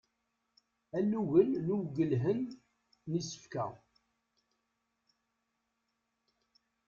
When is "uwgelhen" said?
1.75-2.41